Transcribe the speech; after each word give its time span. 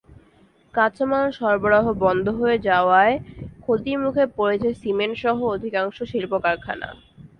কাঁচামাল 0.73 1.25
সরবরাহ 1.31 1.85
বন্ধ 2.03 2.25
হয়ে 2.39 2.57
যাওয়ায় 2.67 3.15
ক্ষতির 3.63 3.97
মুখে 4.03 4.25
পড়েছে 4.37 4.69
সিমেন্টসহ 4.81 5.37
অধিকাংশ 5.55 5.97
শিল্পকারখানা। 6.11 6.89